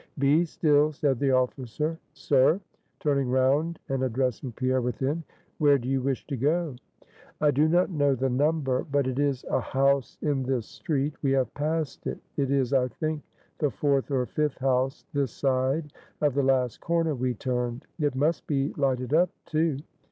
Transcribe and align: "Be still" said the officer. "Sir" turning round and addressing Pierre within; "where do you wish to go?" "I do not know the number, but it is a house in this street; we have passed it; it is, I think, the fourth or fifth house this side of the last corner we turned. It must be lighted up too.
"Be 0.17 0.45
still" 0.45 0.91
said 0.91 1.19
the 1.19 1.29
officer. 1.29 1.99
"Sir" 2.13 2.59
turning 2.99 3.29
round 3.29 3.77
and 3.87 4.01
addressing 4.01 4.51
Pierre 4.51 4.81
within; 4.81 5.23
"where 5.59 5.77
do 5.77 5.87
you 5.87 6.01
wish 6.01 6.25
to 6.25 6.35
go?" 6.35 6.73
"I 7.39 7.51
do 7.51 7.67
not 7.67 7.91
know 7.91 8.15
the 8.15 8.27
number, 8.31 8.83
but 8.91 9.05
it 9.05 9.19
is 9.19 9.43
a 9.43 9.59
house 9.59 10.17
in 10.23 10.41
this 10.41 10.65
street; 10.65 11.13
we 11.21 11.29
have 11.33 11.53
passed 11.53 12.07
it; 12.07 12.17
it 12.35 12.49
is, 12.49 12.73
I 12.73 12.87
think, 12.87 13.21
the 13.59 13.69
fourth 13.69 14.09
or 14.09 14.25
fifth 14.25 14.57
house 14.57 15.05
this 15.13 15.31
side 15.31 15.93
of 16.19 16.33
the 16.33 16.41
last 16.41 16.81
corner 16.81 17.13
we 17.13 17.35
turned. 17.35 17.85
It 17.99 18.15
must 18.15 18.47
be 18.47 18.73
lighted 18.77 19.13
up 19.13 19.29
too. 19.45 19.77